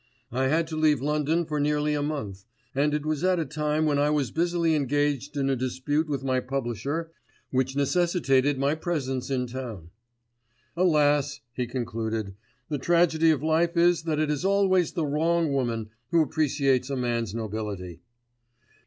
[0.31, 3.85] I had to leave London for nearly a month, and it was at a time
[3.85, 7.11] when I was busily engaged in a dispute with my publisher
[7.51, 9.91] which necessitated my presence in town.
[10.75, 12.33] "Alas!" he concluded.
[12.67, 16.95] "The tragedy of life is that it is always the wrong woman who appreciates a
[16.97, 18.01] man's nobility."